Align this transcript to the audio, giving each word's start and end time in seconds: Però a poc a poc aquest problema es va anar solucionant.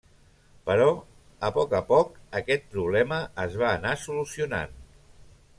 Però 0.69 0.87
a 1.49 1.51
poc 1.57 1.75
a 1.81 1.83
poc 1.91 2.17
aquest 2.41 2.67
problema 2.73 3.21
es 3.47 3.61
va 3.65 3.71
anar 3.75 3.95
solucionant. 4.09 4.79